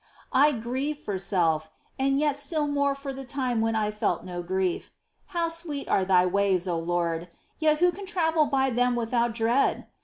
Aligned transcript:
I 0.33 0.51
grieve 0.53 0.97
for 0.97 1.19
self, 1.19 1.69
and 1.99 2.17
yet 2.17 2.35
still 2.35 2.65
more 2.65 2.95
for 2.95 3.13
the 3.13 3.23
time 3.23 3.61
when 3.61 3.75
I 3.75 3.91
felt 3.91 4.23
no 4.23 4.41
grief. 4.41 4.89
How 5.27 5.47
sweet 5.47 5.87
are 5.87 6.03
Thy 6.05 6.25
ways, 6.25 6.67
O 6.67 6.79
Lord! 6.79 7.29
yet 7.59 7.77
who 7.77 7.91
can 7.91 8.07
travel 8.07 8.47
by 8.47 8.71
them 8.71 8.95
without 8.95 9.35
dread 9.35 9.85